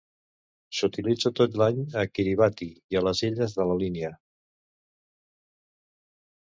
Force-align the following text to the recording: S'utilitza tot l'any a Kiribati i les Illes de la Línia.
S'utilitza 0.77 1.31
tot 1.39 1.57
l'any 1.63 1.81
a 2.03 2.07
Kiribati 2.15 2.69
i 2.97 3.05
les 3.09 3.23
Illes 3.29 3.55
de 3.61 3.69
la 3.73 3.79
Línia. 3.85 4.13